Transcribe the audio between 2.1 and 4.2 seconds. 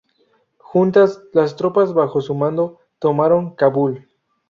su mando tomaron Kabul.